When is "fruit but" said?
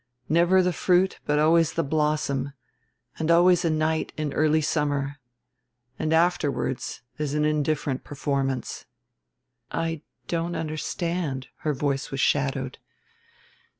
0.73-1.37